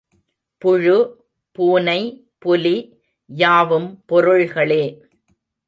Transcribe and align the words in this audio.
புழு, 0.57 1.25
பூனை, 1.51 2.27
புலி 2.37 2.75
யாவும் 3.25 4.03
பொருள்களே. 4.05 4.83